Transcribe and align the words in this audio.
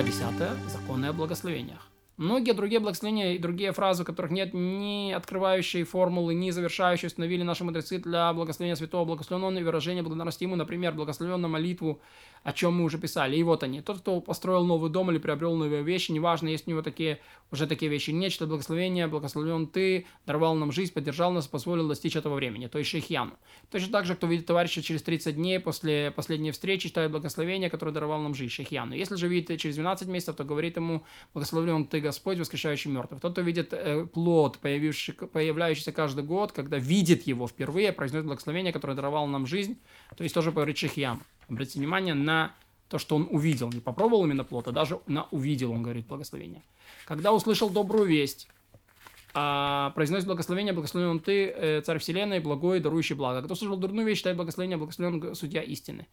Глава 0.00 0.12
10. 0.12 0.72
Законы 0.72 1.06
о 1.06 1.12
благословениях. 1.12 1.89
Многие 2.20 2.52
другие 2.52 2.80
благословения 2.80 3.32
и 3.32 3.38
другие 3.38 3.72
фразы, 3.72 4.02
у 4.02 4.04
которых 4.04 4.30
нет 4.30 4.52
ни 4.52 5.10
открывающей 5.10 5.84
формулы, 5.84 6.34
ни 6.34 6.50
завершающей, 6.50 7.06
установили 7.06 7.42
наши 7.42 7.64
мудрецы 7.64 7.96
для 7.96 8.30
благословения 8.34 8.74
святого, 8.76 9.06
благословенного 9.06 9.58
и 9.58 9.64
выражения 9.64 10.02
благодарности 10.02 10.44
ему, 10.44 10.54
например, 10.54 10.92
благословенную 10.92 11.50
молитву, 11.50 12.02
о 12.42 12.52
чем 12.52 12.74
мы 12.74 12.84
уже 12.84 12.98
писали. 12.98 13.36
И 13.36 13.42
вот 13.42 13.62
они. 13.62 13.80
Тот, 13.80 14.00
кто 14.00 14.20
построил 14.20 14.66
новый 14.66 14.90
дом 14.90 15.10
или 15.10 15.16
приобрел 15.16 15.56
новые 15.56 15.82
вещи, 15.82 16.12
неважно, 16.12 16.48
есть 16.48 16.66
у 16.66 16.70
него 16.70 16.82
такие, 16.82 17.20
уже 17.50 17.66
такие 17.66 17.90
вещи, 17.90 18.10
нечто 18.10 18.46
благословение, 18.46 19.06
благословен 19.06 19.66
ты, 19.66 20.06
даровал 20.26 20.54
нам 20.54 20.72
жизнь, 20.72 20.92
поддержал 20.92 21.32
нас, 21.32 21.46
позволил 21.46 21.88
достичь 21.88 22.16
этого 22.16 22.34
времени, 22.34 22.66
то 22.66 22.78
есть 22.78 22.90
шейхьяну. 22.90 23.32
Точно 23.70 23.90
так 23.92 24.04
же, 24.04 24.14
кто 24.14 24.26
видит 24.26 24.44
товарища 24.44 24.82
через 24.82 25.02
30 25.02 25.36
дней 25.36 25.58
после 25.58 26.10
последней 26.10 26.50
встречи, 26.50 26.88
читает 26.88 27.10
благословение, 27.10 27.70
которое 27.70 27.92
даровал 27.92 28.20
нам 28.20 28.34
жизнь, 28.34 28.52
шейхьяну. 28.52 28.94
Если 28.94 29.16
же 29.16 29.26
видит 29.26 29.58
через 29.58 29.76
12 29.76 30.08
месяцев, 30.08 30.36
то 30.36 30.44
говорит 30.44 30.76
ему, 30.76 31.02
благословлен 31.32 31.86
ты, 31.86 32.00
Господь, 32.10 32.38
воскрешающий 32.38 32.90
мертвых. 32.90 33.20
Тот, 33.20 33.32
кто 33.32 33.40
видит 33.40 33.72
э, 33.72 34.04
плод, 34.04 34.58
появляющийся 34.58 35.92
каждый 35.92 36.24
год, 36.24 36.50
когда 36.50 36.76
видит 36.76 37.22
его 37.22 37.46
впервые, 37.46 37.92
произносит 37.92 38.26
благословение, 38.26 38.72
которое 38.72 38.94
даровало 38.94 39.28
нам 39.28 39.46
жизнь, 39.46 39.78
то 40.16 40.24
есть 40.24 40.34
тоже 40.34 40.50
говорит 40.50 40.76
шейхьяну. 40.76 41.20
Обратите 41.48 41.78
внимание 41.78 42.14
на 42.14 42.52
то, 42.88 42.98
что 42.98 43.14
он 43.14 43.28
увидел. 43.30 43.70
Не 43.70 43.78
попробовал 43.78 44.24
именно 44.24 44.42
плод, 44.42 44.66
а 44.66 44.72
даже 44.72 44.98
на 45.06 45.28
увидел, 45.30 45.70
он 45.70 45.84
говорит 45.84 46.08
благословение. 46.08 46.62
Когда 47.06 47.32
услышал 47.32 47.70
добрую 47.70 48.06
весть, 48.06 48.48
а, 49.32 49.90
произносит 49.90 50.26
благословение, 50.26 50.72
благословен 50.72 51.20
ты, 51.20 51.46
э, 51.46 51.80
царь 51.82 51.98
вселенной, 51.98 52.40
благой, 52.40 52.80
дарующий 52.80 53.14
благо. 53.14 53.42
Кто 53.42 53.54
слышал 53.54 53.76
дурную 53.76 54.06
вещь, 54.06 54.18
читает 54.18 54.36
благословение, 54.36 54.76
благословен 54.76 55.34
судья 55.34 55.62
истины. 55.62 56.06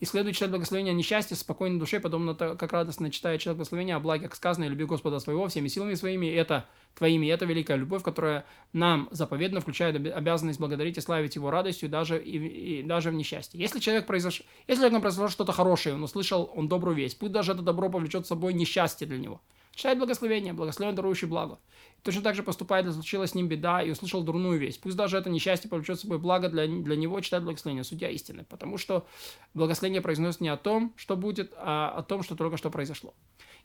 И 0.00 0.04
следует 0.04 0.34
читать 0.34 0.50
благословение 0.50 0.92
о 0.92 0.96
несчастье, 0.96 1.36
спокойной 1.36 1.78
душе, 1.78 2.00
подобно 2.00 2.34
как 2.34 2.72
радостно 2.72 3.10
читает 3.10 3.40
человек 3.40 3.58
благословение 3.58 3.96
о 3.96 4.00
благе, 4.00 4.24
как 4.24 4.34
сказано, 4.34 4.64
люби 4.64 4.84
Господа 4.84 5.20
своего 5.20 5.46
всеми 5.48 5.68
силами 5.68 5.94
своими, 5.94 6.26
это 6.26 6.66
твоими, 6.94 7.26
это 7.26 7.44
великая 7.44 7.76
любовь, 7.76 8.02
которая 8.02 8.44
нам 8.72 9.08
заповедно 9.10 9.60
включает 9.60 9.94
обязанность 9.94 10.58
благодарить 10.58 10.98
и 10.98 11.00
славить 11.00 11.36
его 11.36 11.50
радостью 11.50 11.88
даже, 11.88 12.22
и, 12.22 12.80
и 12.80 12.82
даже 12.82 13.10
в 13.10 13.14
несчастье. 13.14 13.60
Если 13.60 13.80
человек 13.80 14.06
произош... 14.06 14.42
если 14.66 14.82
человек 14.82 15.02
произошло 15.02 15.28
что-то 15.28 15.52
хорошее, 15.52 15.94
он 15.94 16.02
услышал, 16.02 16.50
он 16.54 16.68
добрую 16.68 16.96
весть, 16.96 17.18
пусть 17.18 17.32
даже 17.32 17.52
это 17.52 17.62
добро 17.62 17.88
повлечет 17.88 18.24
с 18.24 18.28
собой 18.28 18.54
несчастье 18.54 19.06
для 19.06 19.18
него. 19.18 19.40
Читает 19.74 19.98
благословение, 19.98 20.52
благословен 20.52 20.94
дарующий 20.94 21.26
благо. 21.26 21.58
Точно 22.02 22.20
так 22.20 22.34
же 22.34 22.42
поступает, 22.42 22.84
если 22.84 22.98
случилась 22.98 23.30
с 23.30 23.34
ним 23.34 23.48
беда 23.48 23.82
и 23.82 23.90
услышал 23.90 24.22
дурную 24.22 24.58
весть. 24.58 24.80
Пусть 24.80 24.96
даже 24.96 25.16
это 25.16 25.30
несчастье 25.30 25.70
повлечет 25.70 26.00
собой 26.00 26.18
благо 26.18 26.48
для, 26.48 26.66
для 26.66 26.96
него, 26.96 27.20
читает 27.20 27.44
благословение, 27.44 27.84
судья 27.84 28.10
истины. 28.10 28.44
Потому 28.48 28.76
что 28.76 29.06
благословение 29.54 30.02
произносит 30.02 30.40
не 30.40 30.48
о 30.48 30.56
том, 30.56 30.92
что 30.96 31.16
будет, 31.16 31.52
а 31.56 31.90
о 31.90 32.02
том, 32.02 32.22
что 32.22 32.36
только 32.36 32.56
что 32.56 32.70
произошло. 32.70 33.14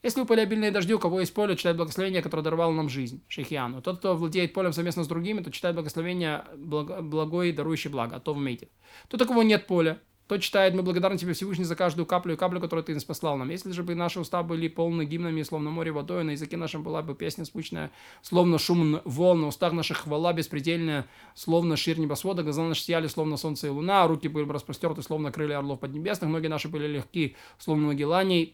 Если 0.03 0.19
выпали 0.21 0.41
обильные 0.41 0.71
дожди, 0.71 0.93
у 0.93 0.99
кого 0.99 1.19
есть 1.19 1.33
поле, 1.33 1.55
читает 1.55 1.75
благословение, 1.75 2.21
которое 2.21 2.43
даровало 2.43 2.71
нам 2.71 2.87
жизнь, 2.87 3.23
Шейхиану. 3.27 3.81
Тот, 3.81 3.97
кто 3.97 4.15
владеет 4.15 4.53
полем 4.53 4.71
совместно 4.71 5.03
с 5.03 5.07
другими, 5.07 5.41
то 5.41 5.51
читает 5.51 5.75
благословение 5.75 6.45
благо, 6.55 7.01
благой, 7.01 7.51
дарующий 7.51 7.89
благо, 7.89 8.15
а 8.15 8.19
то 8.19 8.33
в 8.33 8.37
мейте. 8.37 8.69
Тот, 9.09 9.21
у 9.23 9.25
кого 9.25 9.41
нет 9.41 9.65
поля, 9.65 9.99
тот 10.27 10.41
читает, 10.41 10.73
мы 10.73 10.83
благодарны 10.83 11.17
тебе 11.17 11.33
Всевышний 11.33 11.63
за 11.63 11.75
каждую 11.75 12.05
каплю 12.05 12.33
и 12.33 12.37
каплю, 12.37 12.59
которую 12.59 12.83
ты 12.83 12.93
нас 12.93 13.05
послал 13.05 13.37
нам. 13.37 13.49
Если 13.49 13.71
же 13.71 13.83
бы 13.83 13.95
наши 13.95 14.19
уста 14.19 14.43
были 14.43 14.67
полны 14.67 15.05
гимнами, 15.05 15.41
словно 15.43 15.69
море 15.69 15.91
водой, 15.91 16.25
на 16.25 16.31
языке 16.31 16.57
нашем 16.57 16.83
была 16.83 17.01
бы 17.01 17.15
песня 17.15 17.45
спучная, 17.45 17.91
словно 18.21 18.59
шум 18.59 18.99
волн, 19.05 19.41
на 19.41 19.47
устах 19.47 19.71
наших 19.71 19.99
хвала 19.99 20.33
беспредельная, 20.33 21.05
словно 21.33 21.77
шир 21.77 21.97
небосвода, 21.97 22.43
глаза 22.43 22.63
наши 22.63 22.81
сияли, 22.81 23.07
словно 23.07 23.37
солнце 23.37 23.67
и 23.67 23.69
луна, 23.69 24.05
руки 24.05 24.27
были 24.27 24.43
бы 24.43 24.53
распростерты, 24.53 25.01
словно 25.01 25.31
крылья 25.31 25.59
орлов 25.59 25.79
поднебесных, 25.79 26.29
ноги 26.29 26.47
наши 26.47 26.67
были 26.67 26.87
легки, 26.87 27.35
словно 27.57 27.87
ноги 27.87 28.03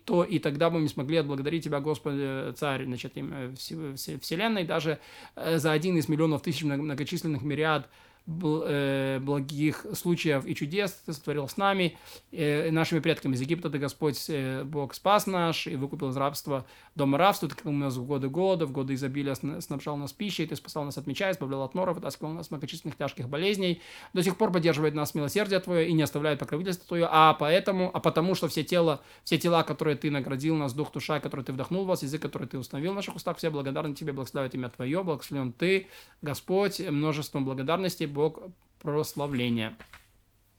то 0.06 0.24
и 0.24 0.40
тогда 0.40 0.70
бы 0.70 0.80
мы 0.80 0.88
смогли 0.88 1.18
отблагодарить 1.18 1.64
тебя, 1.64 1.80
Господи, 1.80 2.54
Царь, 2.54 2.86
значит, 2.86 3.14
Вселенной, 3.56 4.64
даже 4.64 5.00
э, 5.36 5.58
за 5.58 5.72
один 5.72 5.98
из 5.98 6.08
миллионов 6.08 6.42
тысяч 6.42 6.64
многочисленных 6.64 7.42
мириад 7.42 7.88
Э, 7.88 7.90
благих 8.26 9.86
случаев 9.94 10.46
и 10.46 10.56
чудес 10.56 10.92
ты 11.06 11.14
сотворил 11.14 11.48
с 11.48 11.58
нами, 11.58 11.98
э, 12.32 12.72
нашими 12.72 13.00
предками. 13.00 13.36
Из 13.36 13.42
Египта, 13.42 13.70
ты 13.70 13.80
Господь 13.80 14.26
э, 14.30 14.64
Бог 14.64 14.94
спас 14.94 15.28
наш 15.28 15.68
и 15.68 15.76
выкупил 15.76 16.10
из 16.10 16.18
рабства 16.18 16.66
дома 16.96 17.18
рабства, 17.18 17.50
ты 17.50 17.68
у 17.68 17.72
нас 17.72 17.96
в 17.96 18.06
годы 18.06 18.30
голода, 18.30 18.66
в 18.66 18.72
годы 18.72 18.94
изобилия 18.94 19.36
снабжал 19.36 19.98
нас 19.98 20.14
пищей, 20.14 20.46
ты 20.46 20.56
спасал 20.56 20.86
нас 20.86 20.98
от 20.98 21.08
меча, 21.08 21.32
избавлял 21.32 21.64
от 21.64 21.74
норов, 21.74 21.96
вытаскивал 21.96 22.32
нас 22.34 22.52
многочисленных 22.52 22.98
тяжких 22.98 23.28
болезней, 23.28 23.82
до 24.14 24.22
сих 24.22 24.38
пор 24.38 24.52
поддерживает 24.52 24.94
нас 24.94 25.16
милосердие 25.16 25.60
Твое 25.60 25.90
и 25.90 25.94
не 25.94 26.04
оставляет 26.04 26.40
покровительство 26.40 26.88
Твое, 26.88 27.08
а 27.10 27.34
поэтому, 27.34 27.90
а 27.94 28.00
потому, 28.00 28.36
что 28.36 28.48
все 28.48 28.64
тела, 28.64 29.02
все 29.24 29.38
тела, 29.38 29.64
которые 29.64 29.98
Ты 29.98 30.12
наградил 30.12 30.56
нас, 30.56 30.74
дух, 30.74 30.92
душа, 30.92 31.20
который 31.20 31.44
Ты 31.44 31.54
вдохнул 31.54 31.86
в 31.86 31.88
вас, 31.88 32.04
язык, 32.04 32.22
который 32.22 32.48
Ты 32.48 32.60
установил 32.60 32.92
в 32.92 32.96
наших 32.96 33.16
устах, 33.16 33.38
все 33.38 33.50
благодарны 33.50 33.96
Тебе, 33.96 34.14
благословят 34.14 34.54
имя 34.54 34.70
Твое, 34.70 35.04
благословен 35.04 35.52
Ты, 35.52 35.88
Господь, 36.22 36.80
множеством 36.80 37.44
благодарностей, 37.46 38.06
Бог 38.14 38.40
прославления. 38.80 39.76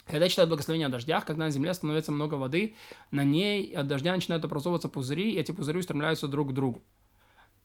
Когда 0.06 0.28
читают 0.28 0.50
благословение 0.50 0.88
о 0.88 0.90
дождях, 0.90 1.24
когда 1.24 1.44
на 1.44 1.50
земле 1.50 1.72
становится 1.72 2.12
много 2.12 2.34
воды, 2.34 2.74
на 3.10 3.24
ней 3.24 3.72
от 3.74 3.86
дождя 3.86 4.14
начинают 4.14 4.44
образовываться 4.44 4.88
пузыри, 4.88 5.32
и 5.32 5.38
эти 5.38 5.52
пузыри 5.52 5.78
устремляются 5.78 6.28
друг 6.28 6.50
к 6.50 6.52
другу. 6.52 6.82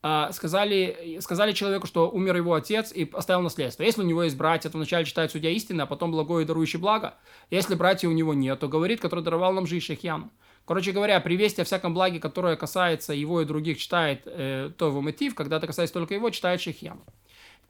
А, 0.02 0.32
сказали, 0.32 1.18
сказали 1.20 1.52
человеку, 1.52 1.86
что 1.86 2.10
умер 2.10 2.38
его 2.38 2.54
отец 2.54 2.94
и 2.94 3.10
оставил 3.12 3.42
наследство. 3.42 3.84
Если 3.84 4.02
у 4.02 4.06
него 4.06 4.24
есть 4.24 4.38
братья, 4.38 4.70
то 4.70 4.78
вначале 4.78 5.04
читает 5.04 5.32
судья 5.32 5.50
истины, 5.50 5.82
а 5.82 5.86
потом 5.86 6.12
благое 6.12 6.46
и 6.46 6.48
дарующий 6.48 6.80
благо. 6.80 7.16
Если 7.50 7.76
братья 7.76 8.08
у 8.08 8.14
него 8.14 8.34
нет, 8.34 8.58
то 8.62 8.70
говорит, 8.70 9.02
который 9.02 9.26
даровал 9.26 9.52
нам 9.52 9.68
жизнь 9.68 9.86
Шехьяну. 9.86 10.32
Короче 10.64 10.94
говоря, 10.94 11.20
при 11.20 11.36
вести 11.36 11.62
о 11.62 11.66
всяком 11.66 11.94
благе, 11.94 12.20
которое 12.20 12.56
касается 12.56 13.12
его 13.14 13.42
и 13.42 13.46
других, 13.46 13.78
читает 13.78 14.22
э, 14.26 14.72
то 14.78 14.88
его 14.88 15.02
мотив, 15.02 15.36
когда 15.36 15.58
это 15.58 15.68
касается 15.68 15.96
только 15.96 16.14
его, 16.14 16.30
читает 16.30 16.62
Шехьяну 16.62 17.04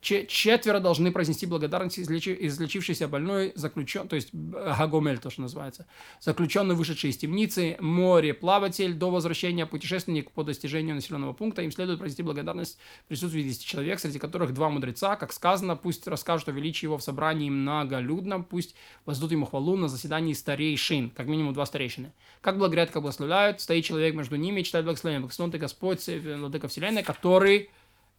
четверо 0.01 0.79
должны 0.79 1.11
произнести 1.11 1.45
благодарность 1.45 1.99
излечи, 1.99 2.35
излечившийся 2.39 3.07
больной, 3.07 3.51
заключен, 3.55 4.07
то 4.07 4.15
есть 4.15 4.29
Гагомель, 4.33 5.19
то, 5.19 5.29
что 5.29 5.41
называется, 5.41 5.85
заключенный, 6.21 6.75
вышедший 6.75 7.09
из 7.09 7.17
темницы, 7.17 7.75
море, 7.79 8.33
плаватель, 8.33 8.93
до 8.93 9.11
возвращения 9.11 9.65
путешественник 9.65 10.31
по 10.31 10.43
достижению 10.43 10.95
населенного 10.95 11.33
пункта, 11.33 11.63
им 11.63 11.71
следует 11.71 11.99
произнести 11.99 12.23
благодарность 12.23 12.77
присутствии 13.07 13.43
10 13.43 13.65
человек, 13.65 13.99
среди 13.99 14.19
которых 14.19 14.53
два 14.53 14.69
мудреца, 14.69 15.15
как 15.15 15.33
сказано, 15.33 15.75
пусть 15.75 16.07
расскажут 16.07 16.49
о 16.49 16.51
величии 16.51 16.85
его 16.85 16.97
в 16.97 17.03
собрании 17.03 17.49
многолюдном, 17.49 18.43
пусть 18.43 18.75
воздадут 19.05 19.33
ему 19.33 19.45
хвалу 19.45 19.75
на 19.75 19.89
заседании 19.89 20.33
старейшин, 20.33 21.09
как 21.09 21.27
минимум 21.27 21.53
два 21.53 21.65
старейшины. 21.65 22.13
Как 22.41 22.57
благодарят, 22.57 22.91
как 22.91 23.01
благословляют, 23.01 23.59
стоит 23.59 23.83
человек 23.83 24.15
между 24.15 24.37
ними 24.37 24.61
читает 24.61 24.85
благословение. 24.85 25.19
Благословен 25.19 25.51
ты 25.51 25.57
Господь, 25.57 26.07
Владыка 26.07 26.69
Вселенной, 26.69 27.03
который 27.03 27.69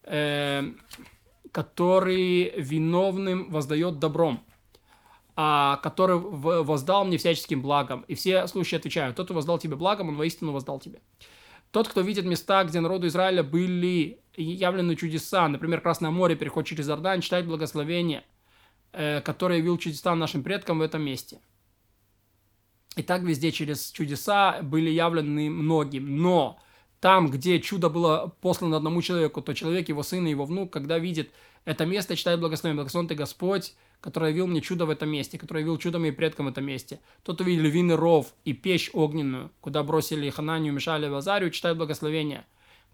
э, 0.03 0.71
который 1.51 2.53
виновным 2.57 3.49
воздает 3.49 3.99
добром, 3.99 4.43
а 5.35 5.77
который 5.77 6.17
воздал 6.17 7.05
мне 7.05 7.17
всяческим 7.17 7.61
благом. 7.61 8.05
И 8.07 8.15
все 8.15 8.47
случаи 8.47 8.75
отвечают, 8.75 9.15
тот, 9.15 9.25
кто 9.27 9.33
воздал 9.33 9.59
тебе 9.59 9.75
благом, 9.75 10.09
он 10.09 10.15
воистину 10.15 10.51
воздал 10.51 10.79
тебе. 10.79 10.99
Тот, 11.71 11.87
кто 11.87 12.01
видит 12.01 12.25
места, 12.25 12.63
где 12.65 12.79
народу 12.81 13.07
Израиля 13.07 13.43
были 13.43 14.19
явлены 14.35 14.95
чудеса, 14.95 15.47
например, 15.47 15.81
Красное 15.81 16.11
море, 16.11 16.35
переход 16.35 16.65
через 16.65 16.89
Иордан, 16.89 17.21
читает 17.21 17.47
благословение, 17.47 18.23
э, 18.91 19.21
которое 19.21 19.59
явил 19.59 19.77
чудеса 19.77 20.13
нашим 20.15 20.43
предкам 20.43 20.79
в 20.79 20.81
этом 20.81 21.01
месте. 21.01 21.39
И 22.97 23.03
так 23.03 23.21
везде 23.21 23.53
через 23.53 23.89
чудеса 23.91 24.61
были 24.61 24.89
явлены 24.89 25.49
многим. 25.49 26.17
Но 26.17 26.59
там, 27.01 27.31
где 27.31 27.59
чудо 27.59 27.89
было 27.89 28.33
послано 28.41 28.77
одному 28.77 29.01
человеку, 29.01 29.41
то 29.41 29.53
человек, 29.53 29.89
его 29.89 30.03
сын 30.03 30.25
и 30.27 30.29
его 30.29 30.45
внук, 30.45 30.71
когда 30.71 30.99
видит 30.99 31.31
это 31.65 31.85
место, 31.85 32.15
читает 32.15 32.39
благословение. 32.39 32.75
Благословен 32.75 33.07
ты 33.07 33.15
Господь, 33.15 33.73
который 34.01 34.29
явил 34.29 34.45
мне 34.45 34.61
чудо 34.61 34.85
в 34.85 34.91
этом 34.91 35.09
месте, 35.09 35.39
который 35.39 35.61
явил 35.61 35.79
чудо 35.79 35.97
моим 35.97 36.15
предкам 36.15 36.45
в 36.45 36.49
этом 36.49 36.63
месте. 36.63 36.99
Тот 37.23 37.41
увидел 37.41 37.63
львиный 37.63 37.95
ров 37.95 38.33
и 38.45 38.53
печь 38.53 38.91
огненную, 38.93 39.51
куда 39.61 39.81
бросили 39.81 40.29
Хананию, 40.29 40.73
Мишали 40.73 41.07
и 41.07 41.09
Лазарию, 41.09 41.49
читает 41.49 41.75
благословение, 41.75 42.45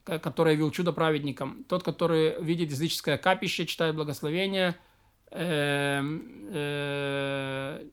который 0.05 0.53
явил 0.53 0.71
чудо 0.71 0.93
праведникам. 0.93 1.65
Тот, 1.67 1.83
который 1.83 2.41
видит 2.41 2.71
языческое 2.71 3.17
капище, 3.17 3.65
читает 3.65 3.95
благословение, 3.95 4.77
эм, 5.31 6.47
э, 6.53 7.85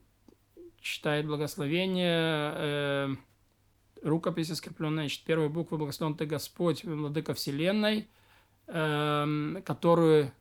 читает 0.79 1.27
благословение, 1.27 2.53
э, 2.55 3.15
рукописи 4.05 4.53
скрепленные, 4.53 5.07
значит, 5.07 5.23
первые 5.23 5.49
буквы 5.49 5.77
«Благословен 5.77 6.15
ты 6.15 6.25
Господь, 6.25 6.83
Владыка 6.83 7.33
Вселенной», 7.33 8.07
э, 8.67 9.61
которую, 9.65 10.31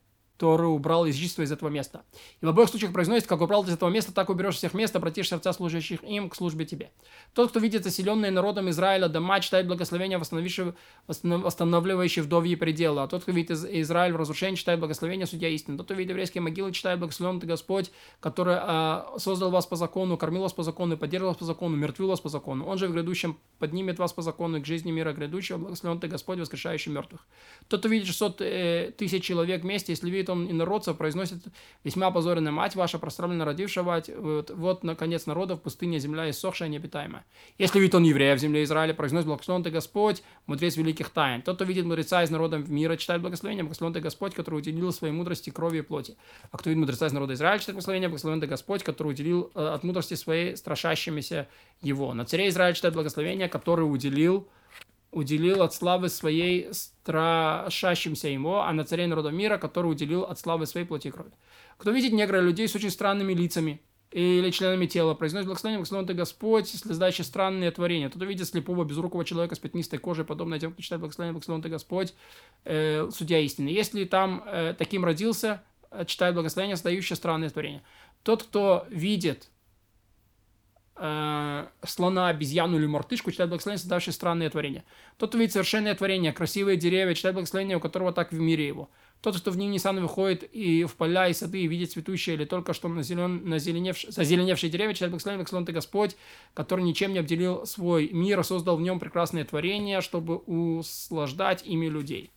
который 0.44 0.66
убрал 0.66 1.06
язычество 1.06 1.42
из 1.42 1.52
этого 1.52 1.70
места. 1.70 2.02
И 2.42 2.46
в 2.46 2.48
обоих 2.48 2.68
случаях 2.68 2.92
произносит, 2.92 3.26
как 3.26 3.40
убрал 3.40 3.64
из 3.64 3.72
этого 3.72 3.88
места, 3.88 4.12
так 4.12 4.28
уберешь 4.28 4.56
всех 4.56 4.74
мест, 4.74 4.94
обратишь 4.94 5.30
сердца 5.30 5.52
служащих 5.52 6.04
им 6.04 6.28
к 6.28 6.36
службе 6.36 6.66
тебе. 6.66 6.90
Тот, 7.32 7.48
кто 7.50 7.60
видит 7.60 7.84
заселенные 7.84 8.30
народом 8.30 8.68
Израиля 8.68 9.08
дома, 9.08 9.40
читает 9.40 9.66
благословение, 9.66 10.18
восстанавливающие 10.18 12.22
вдовьи 12.22 12.56
пределы. 12.56 13.02
А 13.02 13.08
тот, 13.08 13.22
кто 13.22 13.32
видит 13.32 13.52
Израиль 13.52 14.12
в 14.12 14.16
разрушении, 14.16 14.56
читает 14.56 14.80
благословение, 14.80 15.26
судья 15.26 15.48
истины. 15.48 15.78
Тот, 15.78 15.86
кто 15.86 15.94
видит 15.94 16.10
еврейские 16.10 16.42
могилы, 16.42 16.72
читает 16.72 16.98
благословен 16.98 17.40
ты 17.40 17.46
Господь, 17.46 17.90
который 18.20 18.56
а, 18.58 19.14
создал 19.16 19.50
вас 19.50 19.64
по 19.66 19.76
закону, 19.76 20.18
кормил 20.18 20.42
вас 20.42 20.52
по 20.52 20.62
закону, 20.62 20.98
поддерживал 20.98 21.32
вас 21.32 21.38
по 21.38 21.46
закону, 21.46 21.76
мертвил 21.76 22.08
вас 22.08 22.20
по 22.20 22.28
закону. 22.28 22.66
Он 22.66 22.76
же 22.78 22.88
в 22.88 22.92
грядущем 22.92 23.38
поднимет 23.58 23.98
вас 23.98 24.12
по 24.12 24.22
закону 24.22 24.60
к 24.60 24.66
жизни 24.66 24.92
мира 24.92 25.12
грядущего, 25.12 25.58
благословен 25.58 26.00
ты 26.00 26.08
Господь, 26.08 26.38
воскрешающий 26.38 26.92
мертвых. 26.92 27.26
Тот, 27.68 27.80
кто 27.80 27.88
видит 27.88 28.06
600 28.08 28.40
э, 28.40 28.92
тысяч 28.96 29.24
человек 29.24 29.62
вместе, 29.62 29.92
если 29.92 30.10
видит 30.10 30.28
он 30.28 30.33
инородцев, 30.34 30.96
произносит 30.96 31.38
весьма 31.84 32.10
позорная 32.10 32.52
мать 32.52 32.74
ваша, 32.74 32.98
прославленно 32.98 33.44
родившая 33.44 33.84
вот, 33.84 34.50
вот, 34.50 34.84
наконец, 34.84 35.26
народов, 35.26 35.62
пустыня, 35.62 35.98
земля 35.98 36.28
иссохшая, 36.30 36.68
необитаемая. 36.68 37.24
Если 37.58 37.78
видит 37.78 37.94
он 37.94 38.04
еврея 38.04 38.36
в 38.36 38.38
земле 38.38 38.64
Израиля, 38.64 38.94
произносит 38.94 39.26
благословен 39.28 39.62
ты 39.62 39.70
Господь, 39.70 40.22
мудрец 40.46 40.76
великих 40.76 41.10
тайн. 41.10 41.42
Тот, 41.42 41.56
кто 41.56 41.64
видит 41.64 41.84
мудреца 41.84 42.22
из 42.22 42.30
народа 42.30 42.58
мира, 42.58 42.96
читает 42.96 43.22
благословение, 43.22 43.64
благословен 43.64 43.94
ты 43.94 44.00
Господь, 44.00 44.34
который 44.34 44.56
уделил 44.56 44.92
своей 44.92 45.12
мудрости 45.12 45.50
крови 45.50 45.78
и 45.78 45.82
плоти. 45.82 46.16
А 46.50 46.58
кто 46.58 46.70
видит 46.70 46.80
мудреца 46.80 47.06
из 47.06 47.12
народа 47.12 47.34
Израиля, 47.34 47.58
читает 47.58 47.74
благословение, 47.74 48.08
благословен 48.08 48.40
ты 48.40 48.46
Господь, 48.46 48.82
который 48.82 49.08
уделил 49.08 49.50
э, 49.54 49.66
от 49.66 49.84
мудрости 49.84 50.14
своей 50.14 50.56
страшащимися 50.56 51.48
его. 51.82 52.14
На 52.14 52.24
царе 52.24 52.48
Израиля 52.48 52.74
читает 52.74 52.94
благословение, 52.94 53.48
который 53.48 53.82
уделил 53.82 54.48
уделил 55.14 55.62
от 55.62 55.72
славы 55.72 56.08
своей 56.08 56.68
страшащимся 56.72 58.28
ему, 58.28 58.56
а 58.56 58.72
на 58.72 58.84
царе 58.84 59.06
народа 59.06 59.30
мира, 59.30 59.58
который 59.58 59.86
уделил 59.92 60.24
от 60.24 60.38
славы 60.38 60.66
своей 60.66 60.86
плоти 60.86 61.08
и 61.08 61.10
крови. 61.10 61.30
Кто 61.78 61.90
видит 61.90 62.12
негра 62.12 62.40
людей 62.40 62.68
с 62.68 62.74
очень 62.74 62.90
странными 62.90 63.32
лицами 63.32 63.80
или 64.10 64.50
членами 64.50 64.86
тела, 64.86 65.14
произносит 65.14 65.46
благословение, 65.46 65.78
благословен 65.78 66.06
ты 66.06 66.14
Господь, 66.14 66.68
слезающий 66.68 67.24
странные 67.24 67.70
творения. 67.70 68.10
Тот 68.10 68.22
увидит 68.22 68.46
слепого, 68.46 68.84
безрукого 68.84 69.24
человека 69.24 69.54
с 69.54 69.58
пятнистой 69.58 69.98
кожей, 69.98 70.24
подобное 70.24 70.58
тем, 70.58 70.72
кто 70.72 70.82
читает 70.82 71.00
благословение, 71.00 71.32
благословен 71.32 71.62
ты 71.62 71.68
Господь, 71.68 72.14
э, 72.64 73.08
судья 73.12 73.38
истины. 73.40 73.68
Если 73.68 74.04
там 74.04 74.42
э, 74.46 74.74
таким 74.76 75.04
родился, 75.04 75.62
э, 75.90 76.04
читает 76.04 76.34
благословение, 76.34 76.76
создающее 76.76 77.16
странные 77.16 77.50
творения. 77.50 77.82
Тот, 78.22 78.44
кто 78.44 78.86
видит 78.88 79.48
э, 80.96 81.66
слона, 81.84 82.28
обезьяну 82.28 82.78
или 82.78 82.86
мартышку, 82.86 83.30
читает 83.30 83.50
благословение, 83.50 83.80
создавшие 83.80 84.14
странные 84.14 84.50
творения. 84.50 84.84
Тот, 85.16 85.30
кто 85.30 85.38
видит 85.38 85.52
совершенное 85.52 85.94
творение, 85.94 86.32
красивые 86.32 86.76
деревья, 86.76 87.14
читает 87.14 87.34
благословение, 87.34 87.76
у 87.76 87.80
которого 87.80 88.12
так 88.12 88.32
в 88.32 88.38
мире 88.38 88.66
его. 88.66 88.90
Тот, 89.20 89.38
кто 89.38 89.50
в 89.50 89.56
ним 89.56 89.70
Нисан 89.70 90.00
выходит 90.00 90.44
и 90.52 90.84
в 90.84 90.96
поля 90.96 91.28
и 91.28 91.32
сады 91.32 91.62
и 91.62 91.66
видит 91.66 91.92
цветущие 91.92 92.36
или 92.36 92.44
только 92.44 92.74
что 92.74 92.88
назелен, 92.88 93.48
назеленевш, 93.48 94.06
зазеленевшие 94.08 94.70
деревья, 94.70 94.92
читает 94.92 95.12
благословение, 95.12 95.38
благословен 95.38 95.66
ты 95.66 95.72
Господь, 95.72 96.16
который 96.52 96.84
ничем 96.84 97.12
не 97.14 97.20
обделил 97.20 97.64
свой 97.64 98.10
мир, 98.10 98.44
создал 98.44 98.76
в 98.76 98.82
нем 98.82 99.00
прекрасные 99.00 99.44
творения, 99.44 100.02
чтобы 100.02 100.36
услаждать 100.36 101.66
ими 101.66 101.86
людей 101.86 102.30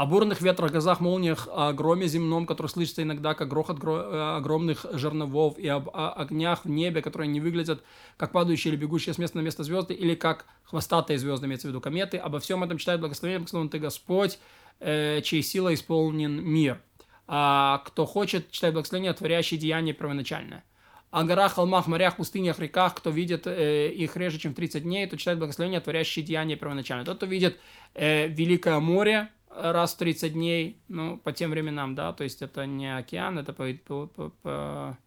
о 0.00 0.06
бурных 0.06 0.40
ветрах, 0.40 0.72
газах, 0.72 1.00
молниях, 1.00 1.46
о 1.52 1.74
громе 1.74 2.06
земном, 2.06 2.46
который 2.46 2.68
слышится 2.68 3.02
иногда 3.02 3.34
как 3.34 3.48
грохот 3.48 3.76
гро- 3.76 4.10
э, 4.10 4.36
огромных 4.38 4.86
жерновов, 4.94 5.58
и 5.58 5.68
об 5.68 5.90
о 5.90 6.14
огнях 6.14 6.64
в 6.64 6.70
небе, 6.70 7.02
которые 7.02 7.28
не 7.28 7.38
выглядят 7.38 7.84
как 8.16 8.32
падающие 8.32 8.72
или 8.72 8.80
бегущие 8.80 9.12
с 9.12 9.18
места 9.18 9.36
на 9.36 9.42
место 9.42 9.62
звезды, 9.62 9.92
или 9.92 10.14
как 10.14 10.46
хвостатые 10.64 11.18
звезды, 11.18 11.44
имеется 11.44 11.68
в 11.68 11.70
виду 11.70 11.82
кометы. 11.82 12.16
Обо 12.16 12.40
всем 12.40 12.64
этом 12.64 12.78
читает 12.78 13.00
благословение, 13.00 13.40
благословен 13.40 13.68
ты 13.68 13.78
Господь, 13.78 14.38
э, 14.78 15.20
чьей 15.20 15.42
силой 15.42 15.74
исполнен 15.74 16.42
мир. 16.42 16.80
А 17.26 17.82
кто 17.84 18.06
хочет, 18.06 18.50
читает 18.50 18.72
благословение, 18.72 19.12
творящее 19.12 19.60
деяние 19.60 19.92
первоначальное. 19.92 20.64
О 21.10 21.24
горах, 21.24 21.52
холмах, 21.52 21.88
морях, 21.88 22.16
пустынях, 22.16 22.58
реках, 22.58 22.94
кто 22.94 23.10
видит 23.10 23.46
э, 23.46 23.90
их 23.90 24.16
реже, 24.16 24.38
чем 24.38 24.52
в 24.52 24.56
30 24.56 24.82
дней, 24.82 25.06
то 25.06 25.18
читает 25.18 25.38
благословение, 25.38 25.80
творящее 25.80 26.24
деяние 26.24 26.56
первоначальное. 26.56 27.04
Тот, 27.04 27.18
кто 27.18 27.26
видит 27.26 27.60
э, 27.92 28.28
Великое 28.28 28.78
море, 28.80 29.28
раз 29.50 29.94
в 29.94 29.98
30 29.98 30.32
дней, 30.32 30.80
ну, 30.88 31.18
по 31.18 31.32
тем 31.32 31.50
временам, 31.50 31.94
да, 31.94 32.12
то 32.12 32.24
есть 32.24 32.42
это 32.42 32.66
не 32.66 32.96
океан, 32.96 33.38
это 33.38 33.52
по, 33.52 33.66
по, 33.86 34.06
по, 34.06 34.30
по 34.42 34.98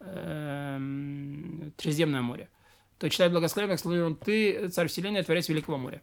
э, 0.00 0.78
Средиземное 1.76 2.22
море. 2.22 2.48
То 2.98 3.10
читает 3.10 3.32
благословение, 3.32 3.74
благословен 3.74 4.16
ты, 4.16 4.68
царь 4.68 4.86
вселенной, 4.86 5.24
творец 5.24 5.48
великого 5.48 5.76
моря. 5.76 6.02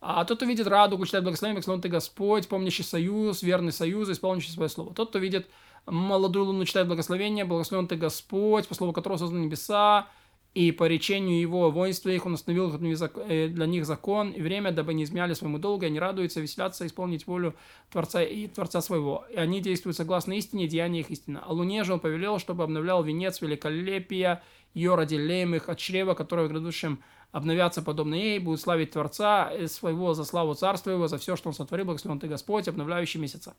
А 0.00 0.24
тот, 0.24 0.36
кто 0.36 0.46
видит 0.46 0.68
радугу, 0.68 1.04
читает 1.04 1.24
благословение, 1.24 1.54
благословен 1.54 1.82
ты 1.82 1.88
Господь, 1.88 2.46
помнящий 2.46 2.84
союз, 2.84 3.42
верный 3.42 3.72
союз, 3.72 4.08
исполняющий 4.08 4.52
свое 4.52 4.68
слово. 4.68 4.94
Тот, 4.94 5.08
кто 5.08 5.18
видит 5.18 5.48
молодую 5.86 6.46
луну, 6.46 6.64
читает 6.64 6.86
благословение, 6.86 7.44
благословен 7.44 7.88
ты 7.88 7.96
Господь, 7.96 8.68
по 8.68 8.74
слову 8.74 8.92
которого 8.92 9.18
созданы 9.18 9.44
небеса, 9.44 10.08
и 10.54 10.72
по 10.72 10.84
речению 10.84 11.40
его 11.40 11.70
воинства 11.70 12.08
их 12.08 12.26
он 12.26 12.34
установил 12.34 12.74
э, 12.74 13.48
для 13.48 13.66
них 13.66 13.86
закон 13.86 14.30
и 14.30 14.40
время, 14.40 14.72
дабы 14.72 14.94
не 14.94 15.04
изменяли 15.04 15.34
своему 15.34 15.58
долгу, 15.58 15.86
они 15.86 16.00
радуются, 16.00 16.40
веселятся, 16.40 16.86
исполнить 16.86 17.26
волю 17.26 17.54
Творца 17.90 18.22
и 18.22 18.48
Творца 18.48 18.80
своего. 18.80 19.24
И 19.30 19.36
они 19.36 19.60
действуют 19.60 19.96
согласно 19.96 20.32
истине, 20.32 20.66
деяния 20.66 21.00
их 21.00 21.10
истина. 21.10 21.42
А 21.46 21.52
луне 21.52 21.84
же 21.84 21.92
он 21.92 22.00
повелел, 22.00 22.38
чтобы 22.38 22.64
обновлял 22.64 23.04
венец 23.04 23.40
великолепия 23.40 24.42
ее 24.74 24.94
ради 24.94 25.16
леймых 25.16 25.68
от 25.68 25.78
чрева, 25.78 26.14
которое 26.14 26.46
в 26.48 26.50
грядущем 26.50 27.02
обновятся 27.30 27.82
подобно 27.82 28.14
ей, 28.14 28.38
будет 28.38 28.60
славить 28.60 28.92
Творца 28.92 29.52
своего 29.66 30.14
за 30.14 30.24
славу 30.24 30.54
Царства 30.54 30.90
его, 30.90 31.08
за 31.08 31.18
все, 31.18 31.36
что 31.36 31.50
он 31.50 31.54
сотворил, 31.54 31.84
благословен 31.84 32.20
ты 32.20 32.26
Господь, 32.26 32.68
обновляющий 32.68 33.20
месяца. 33.20 33.54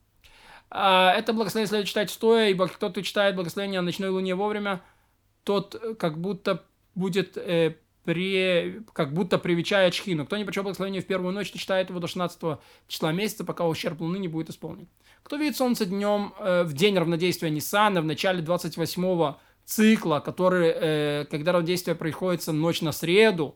А, 0.72 1.14
это 1.14 1.34
благословение 1.34 1.68
следует 1.68 1.88
читать 1.88 2.10
стоя, 2.10 2.50
ибо 2.50 2.68
кто-то 2.68 3.04
читает 3.04 3.36
благословение 3.36 3.80
о 3.80 3.84
ночной 3.84 4.10
луне 4.10 4.36
вовремя, 4.36 4.82
тот 5.44 5.76
как 5.98 6.20
будто 6.20 6.64
будет 7.00 7.38
э, 7.38 7.76
при, 8.10 8.82
как 8.94 9.14
будто 9.14 9.38
привечая 9.38 9.92
чхину. 9.92 10.26
Кто 10.26 10.36
не 10.38 10.44
прочел 10.44 10.64
благословение 10.64 11.02
в 11.02 11.06
первую 11.06 11.34
ночь, 11.34 11.52
то 11.52 11.60
читает 11.60 11.90
его 11.90 12.00
до 12.00 12.08
16 12.08 12.60
числа 12.88 13.12
месяца, 13.12 13.44
пока 13.44 13.68
ущерб 13.68 14.02
луны 14.02 14.18
не 14.18 14.28
будет 14.28 14.50
исполнен. 14.50 14.88
Кто 15.22 15.36
видит 15.36 15.58
солнце 15.58 15.86
днем 15.86 16.34
э, 16.40 16.64
в 16.64 16.74
день 16.74 16.98
равнодействия 16.98 17.52
Ниссана, 17.52 18.02
в 18.02 18.06
начале 18.06 18.42
28 18.42 19.34
цикла, 19.66 20.20
который, 20.22 20.74
э, 20.74 21.26
когда 21.30 21.52
равнодействие 21.52 21.96
приходится 21.96 22.52
ночь 22.52 22.82
на 22.82 22.94
среду, 22.94 23.56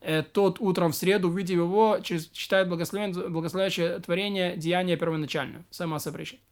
э, 0.00 0.22
тот 0.22 0.60
утром 0.60 0.92
в 0.92 0.96
среду, 0.96 1.28
увидев 1.28 1.56
его, 1.58 1.98
читает 2.02 2.68
благословение, 2.68 3.28
благословляющее 3.28 3.98
творение 3.98 4.56
деяния 4.56 4.96
первоначальное, 4.96 5.66
сама 5.70 5.98
запрещает. 5.98 6.42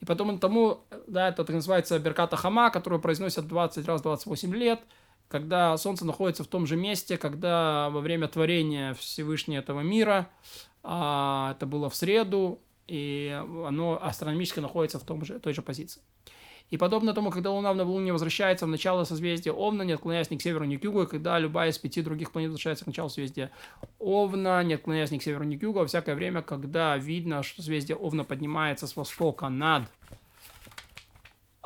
И 0.00 0.04
потом 0.04 0.38
тому, 0.38 0.84
да, 1.08 1.28
это 1.28 1.44
так 1.44 1.56
называется 1.56 1.98
Берката 1.98 2.36
Хама, 2.36 2.70
которую 2.70 3.00
произносят 3.00 3.48
20 3.48 3.84
раз 3.86 4.02
28 4.02 4.54
лет– 4.54 4.80
когда 5.28 5.76
Солнце 5.76 6.04
находится 6.04 6.44
в 6.44 6.46
том 6.46 6.66
же 6.66 6.76
месте, 6.76 7.16
когда 7.18 7.90
во 7.90 8.00
время 8.00 8.28
творения 8.28 8.94
Всевышнего 8.94 9.60
этого 9.60 9.80
мира, 9.80 10.28
а, 10.82 11.54
это 11.56 11.66
было 11.66 11.88
в 11.88 11.94
среду, 11.94 12.60
и 12.86 13.36
оно 13.66 13.98
астрономически 14.02 14.60
находится 14.60 14.98
в 14.98 15.04
том 15.04 15.24
же, 15.24 15.38
той 15.38 15.54
же 15.54 15.62
позиции. 15.62 16.02
И 16.70 16.76
подобно 16.76 17.12
тому, 17.12 17.30
когда 17.30 17.50
Луна 17.50 17.72
в 17.72 17.76
новолуние 17.76 18.12
возвращается 18.12 18.66
в 18.66 18.68
начало 18.68 19.04
созвездия 19.04 19.52
Овна, 19.52 19.82
не 19.82 19.92
отклоняясь 19.92 20.30
ни 20.30 20.36
к 20.36 20.42
северу, 20.42 20.64
ни 20.64 20.76
к 20.76 20.84
югу, 20.84 21.02
и 21.02 21.06
когда 21.06 21.38
любая 21.38 21.70
из 21.70 21.78
пяти 21.78 22.02
других 22.02 22.32
планет 22.32 22.48
возвращается 22.48 22.84
к 22.84 22.86
началу 22.88 23.10
созвездия 23.10 23.50
Овна, 23.98 24.62
не 24.64 24.74
отклоняясь 24.74 25.10
ни 25.10 25.18
к 25.18 25.22
северу, 25.22 25.44
ни 25.44 25.56
к 25.56 25.62
югу, 25.62 25.80
а 25.80 25.86
всякое 25.86 26.14
время, 26.14 26.42
когда 26.42 26.96
видно, 26.96 27.42
что 27.42 27.56
созвездие 27.56 27.96
Овна 27.96 28.24
поднимается 28.24 28.86
с 28.86 28.96
востока 28.96 29.48
над 29.50 29.84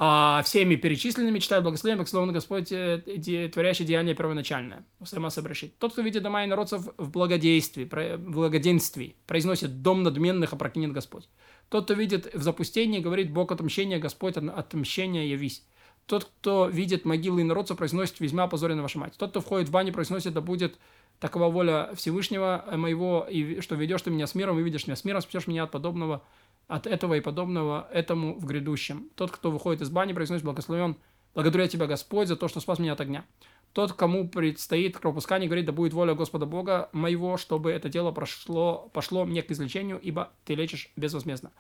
а 0.01 0.43
всеми 0.45 0.77
перечисленными 0.77 1.41
читают 1.41 1.65
благословение, 1.65 1.97
благословен 1.97 2.33
Господь, 2.33 2.71
э, 2.71 3.51
творящий 3.53 3.85
деяние 3.85 4.15
первоначальное. 4.15 4.85
Сама 5.05 5.29
обращит. 5.37 5.77
Тот, 5.79 5.93
кто 5.93 6.03
видит 6.03 6.23
дома 6.23 6.45
и 6.45 6.47
народцев 6.47 6.83
в 6.97 7.11
благодействии, 7.11 7.85
благоденствии, 7.85 9.17
произносит 9.27 9.83
дом 9.83 10.05
надменных, 10.05 10.53
опрокинет 10.53 10.93
Господь. 10.93 11.29
Тот, 11.69 11.87
кто 11.87 11.95
видит 11.95 12.33
в 12.33 12.43
запустении, 12.43 13.01
говорит 13.01 13.33
Бог 13.33 13.51
отмщения, 13.51 13.99
Господь 13.99 14.37
отмщения 14.37 15.25
явись. 15.25 15.67
Тот, 16.07 16.27
кто 16.27 16.69
видит 16.69 17.05
могилы 17.05 17.43
инородцев, 17.43 17.77
произносит 17.77 18.21
весьма 18.21 18.47
позорена 18.47 18.83
ваша 18.83 19.01
мать. 19.01 19.15
Тот, 19.19 19.31
кто 19.31 19.41
входит 19.41 19.69
в 19.69 19.73
баню, 19.73 19.93
произносит, 19.93 20.33
да 20.33 20.41
будет 20.41 20.79
такова 21.19 21.49
воля 21.49 21.91
Всевышнего 21.97 22.65
моего, 22.73 23.27
и 23.29 23.61
что 23.61 23.75
ведешь 23.75 24.03
ты 24.03 24.11
меня 24.11 24.29
с 24.29 24.37
миром, 24.37 24.61
и 24.61 24.63
видишь 24.63 24.87
меня 24.87 24.95
с 24.95 25.05
миром, 25.05 25.21
спасешь 25.21 25.49
меня 25.49 25.65
от 25.65 25.73
подобного 25.73 26.23
от 26.69 26.87
этого 26.87 27.15
и 27.15 27.21
подобного 27.21 27.89
этому 27.93 28.39
в 28.39 28.45
грядущем. 28.45 29.11
Тот, 29.17 29.33
кто 29.33 29.51
выходит 29.51 29.83
из 29.83 29.91
бани, 29.91 30.13
произносит 30.13 30.45
благословен, 30.45 30.97
благодарю 31.35 31.67
тебя, 31.67 31.87
Господь, 31.87 32.29
за 32.29 32.37
то, 32.37 32.47
что 32.47 32.61
спас 32.61 32.79
меня 32.79 32.93
от 32.93 33.01
огня. 33.01 33.25
Тот, 33.73 33.93
кому 33.93 34.29
предстоит 34.29 34.99
кровопускание, 34.99 35.49
говорит, 35.49 35.67
да 35.67 35.73
будет 35.73 35.93
воля 35.93 36.15
Господа 36.15 36.47
Бога 36.47 36.89
моего, 36.93 37.37
чтобы 37.37 37.71
это 37.71 37.89
дело 37.89 38.13
прошло, 38.13 38.91
пошло 38.93 39.25
мне 39.25 39.43
к 39.43 39.51
излечению, 39.51 39.99
ибо 40.01 40.33
ты 40.45 40.55
лечишь 40.55 40.91
безвозмездно. 40.97 41.53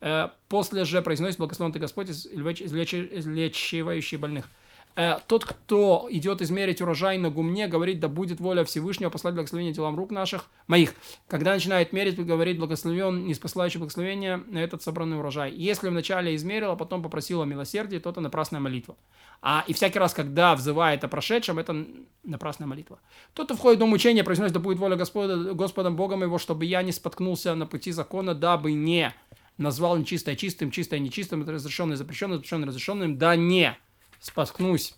Э, 0.00 0.28
после 0.48 0.84
же 0.84 1.02
произносит 1.02 1.38
благословен 1.38 1.72
ты 1.72 1.78
Господь, 1.78 2.10
излечивающий 2.10 4.16
больных. 4.16 4.48
Э, 4.94 5.18
тот, 5.26 5.44
кто 5.44 6.06
идет 6.10 6.42
измерить 6.42 6.82
урожай 6.82 7.16
на 7.16 7.30
гумне, 7.30 7.66
говорит, 7.66 8.00
да 8.00 8.08
будет 8.08 8.40
воля 8.40 8.64
Всевышнего 8.64 9.08
послать 9.08 9.34
благословение 9.34 9.72
делам 9.72 9.96
рук 9.96 10.10
наших, 10.10 10.46
моих. 10.66 10.94
Когда 11.28 11.54
начинает 11.54 11.92
мерить, 11.92 12.18
говорит, 12.18 12.58
благословен, 12.58 13.24
не 13.24 13.34
спасающий 13.34 13.78
благословение 13.78 14.38
на 14.48 14.58
этот 14.58 14.82
собранный 14.82 15.18
урожай. 15.18 15.52
Если 15.52 15.88
вначале 15.88 16.34
измерил, 16.34 16.72
а 16.72 16.76
потом 16.76 17.02
попросил 17.02 17.40
о 17.40 17.46
милосердии, 17.46 17.98
то 17.98 18.10
это 18.10 18.20
напрасная 18.20 18.60
молитва. 18.60 18.96
А 19.40 19.64
и 19.66 19.72
всякий 19.72 19.98
раз, 19.98 20.12
когда 20.12 20.54
взывает 20.54 21.02
о 21.04 21.08
прошедшем, 21.08 21.58
это 21.58 21.86
напрасная 22.22 22.68
молитва. 22.68 23.00
Тот, 23.32 23.46
кто 23.46 23.56
входит 23.56 23.78
в 23.78 23.80
дом 23.80 23.92
учения, 23.92 24.22
произносит, 24.22 24.54
да 24.54 24.60
будет 24.60 24.78
воля 24.78 24.96
Господа, 24.96 25.54
Господом 25.54 25.96
Богом 25.96 26.22
его, 26.22 26.38
чтобы 26.38 26.64
я 26.66 26.82
не 26.82 26.92
споткнулся 26.92 27.54
на 27.54 27.66
пути 27.66 27.92
закона, 27.92 28.34
дабы 28.34 28.72
не 28.72 29.12
назвал 29.56 29.96
нечистое 29.96 30.36
чистым, 30.36 30.70
чистое 30.70 31.00
нечистым, 31.00 31.48
разрешенное 31.48 31.96
запрещенным, 31.96 32.36
запрещенное 32.36 32.68
разрешенным, 32.68 33.18
да 33.18 33.36
не 33.36 33.76
споткнусь 34.22 34.94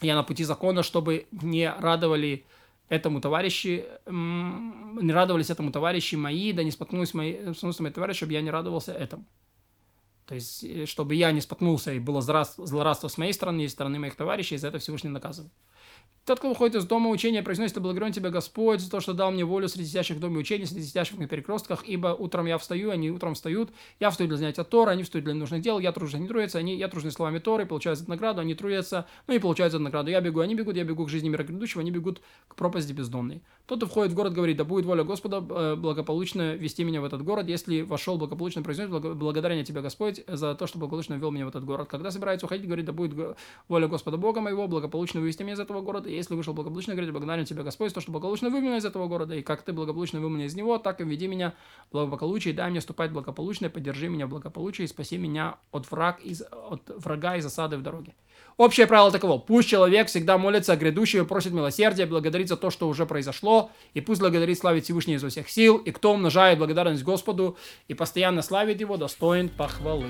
я 0.00 0.14
на 0.14 0.22
пути 0.22 0.44
закона, 0.44 0.82
чтобы 0.82 1.26
не 1.30 1.70
радовали 1.70 2.44
этому 2.88 3.20
товарищи, 3.20 3.84
не 4.06 5.12
радовались 5.12 5.50
этому 5.50 5.70
товарищи 5.70 6.14
мои, 6.14 6.52
да 6.52 6.62
не 6.62 6.70
споткнулись 6.70 7.14
мои, 7.14 7.34
споткнулся 7.52 7.82
мои 7.82 7.92
товарищи, 7.92 8.18
чтобы 8.18 8.32
я 8.32 8.40
не 8.40 8.50
радовался 8.50 8.92
этому. 8.92 9.26
То 10.26 10.34
есть, 10.34 10.62
э, 10.62 10.86
чтобы 10.86 11.14
я 11.14 11.32
не 11.32 11.40
споткнулся 11.40 11.92
и 11.92 11.98
было 11.98 12.20
злорадство 12.20 13.08
с 13.08 13.18
моей 13.18 13.32
стороны 13.32 13.64
и 13.64 13.68
стороны 13.68 13.98
моих 13.98 14.14
товарищей, 14.14 14.58
за 14.58 14.68
это 14.68 14.78
Всевышний 14.78 15.10
наказывает. 15.10 15.52
Тот, 16.28 16.40
кто 16.40 16.50
выходит 16.50 16.74
из 16.74 16.84
дома 16.84 17.08
учения, 17.08 17.42
произносит 17.42 17.78
«Благодарен 17.78 18.12
тебя, 18.12 18.28
Господь, 18.28 18.82
за 18.82 18.90
то, 18.90 19.00
что 19.00 19.14
дал 19.14 19.30
мне 19.30 19.46
волю 19.46 19.66
среди 19.66 19.88
сидящих 19.88 20.18
в 20.18 20.20
доме 20.20 20.36
учения, 20.36 20.66
среди 20.66 20.82
сидящих 20.82 21.16
на 21.16 21.26
перекрестках, 21.26 21.84
ибо 21.88 22.08
утром 22.08 22.44
я 22.44 22.58
встаю, 22.58 22.90
они 22.90 23.10
утром 23.10 23.32
встают, 23.32 23.70
я 23.98 24.10
встаю 24.10 24.28
для 24.28 24.36
занятия 24.36 24.62
Тора, 24.62 24.90
они 24.90 25.04
встают 25.04 25.24
для 25.24 25.32
нужных 25.32 25.62
дел, 25.62 25.78
я 25.78 25.90
тружусь, 25.90 26.16
они 26.16 26.28
трудятся, 26.28 26.58
они, 26.58 26.76
я 26.76 26.88
тружусь 26.88 27.14
словами 27.14 27.38
Торы, 27.38 27.64
получаю 27.64 27.96
за 27.96 28.06
награду, 28.10 28.42
они 28.42 28.54
трудятся, 28.54 29.06
ну 29.26 29.32
и 29.32 29.38
получают 29.38 29.72
за 29.72 29.78
награду. 29.78 30.10
Я 30.10 30.20
бегу, 30.20 30.40
они 30.40 30.54
бегут, 30.54 30.76
я 30.76 30.84
бегу 30.84 31.06
к 31.06 31.08
жизни 31.08 31.30
мира 31.30 31.44
грядущего, 31.44 31.80
они 31.80 31.90
бегут 31.90 32.20
к 32.46 32.56
пропасти 32.56 32.92
бездонной. 32.92 33.40
Тот, 33.64 33.78
кто 33.78 33.86
входит 33.86 34.12
в 34.12 34.14
город, 34.14 34.34
говорит, 34.34 34.58
да 34.58 34.64
будет 34.64 34.84
воля 34.84 35.04
Господа 35.04 35.42
э, 35.48 35.76
благополучно 35.76 36.56
вести 36.56 36.84
меня 36.84 37.00
в 37.00 37.06
этот 37.06 37.22
город, 37.22 37.48
если 37.48 37.80
вошел 37.80 38.18
благополучно, 38.18 38.62
произносит, 38.62 39.16
благодарение 39.16 39.64
тебе, 39.64 39.80
Господь, 39.80 40.22
за 40.26 40.54
то, 40.54 40.66
что 40.66 40.78
благополучно 40.78 41.14
ввел 41.14 41.30
меня 41.30 41.46
в 41.46 41.48
этот 41.48 41.64
город. 41.64 41.88
Когда 41.88 42.10
собирается 42.10 42.44
уходить, 42.44 42.66
говорит, 42.66 42.84
да 42.84 42.92
будет 42.92 43.36
воля 43.66 43.88
Господа 43.88 44.18
Бога 44.18 44.42
моего, 44.42 44.68
благополучно 44.68 45.20
вывести 45.20 45.42
меня 45.42 45.54
из 45.54 45.60
этого 45.60 45.80
города, 45.80 46.17
если 46.18 46.34
вышел 46.34 46.54
благополучно, 46.54 46.94
говорит, 46.94 47.12
благодарен 47.12 47.44
тебе, 47.44 47.62
Господь, 47.62 47.94
то, 47.94 48.00
что 48.00 48.12
благополучно 48.12 48.50
вывел 48.50 48.76
из 48.76 48.84
этого 48.84 49.06
города, 49.08 49.34
и 49.34 49.42
как 49.42 49.62
ты 49.62 49.72
благополучно 49.72 50.20
вывел 50.20 50.38
из 50.44 50.54
него, 50.54 50.78
так 50.78 51.00
и 51.00 51.04
введи 51.04 51.26
меня 51.26 51.54
в 51.90 51.92
благополучие, 51.92 52.54
дай 52.54 52.70
мне 52.70 52.80
ступать 52.80 53.10
благополучно, 53.12 53.70
поддержи 53.70 54.08
меня 54.08 54.26
в 54.26 54.30
благополучии, 54.30 54.82
и 54.82 54.86
спаси 54.86 55.16
меня 55.16 55.56
от, 55.72 55.90
враг, 55.90 56.20
из, 56.20 56.42
от 56.42 56.82
врага 56.88 57.36
и 57.36 57.40
засады 57.40 57.76
в 57.76 57.82
дороге. 57.82 58.14
Общее 58.56 58.88
правило 58.88 59.12
таково. 59.12 59.38
Пусть 59.38 59.68
человек 59.68 60.08
всегда 60.08 60.36
молится 60.36 60.72
о 60.72 60.76
грядущем 60.76 61.24
и 61.24 61.26
просит 61.26 61.52
милосердия, 61.52 62.06
благодарит 62.06 62.48
за 62.48 62.56
то, 62.56 62.70
что 62.70 62.88
уже 62.88 63.06
произошло, 63.06 63.70
и 63.94 64.00
пусть 64.00 64.20
благодарит 64.20 64.58
славит 64.58 64.84
Всевышний 64.84 65.14
изо 65.14 65.28
всех 65.28 65.48
сил, 65.48 65.76
и 65.76 65.92
кто 65.92 66.12
умножает 66.12 66.58
благодарность 66.58 67.04
Господу 67.04 67.56
и 67.86 67.94
постоянно 67.94 68.42
славит 68.42 68.80
его, 68.80 68.96
достоин 68.96 69.48
похвалы. 69.48 70.08